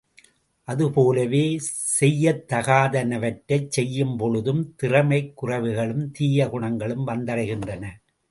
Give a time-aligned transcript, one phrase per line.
[0.67, 1.41] அதுபோலவே
[1.99, 7.83] செய்யத்தகாதனவற்றைச் செய்யும் பொழுதும் திறமைக் குறைவுகளும் தீய குணங்களும் வந்தடைகின்றன.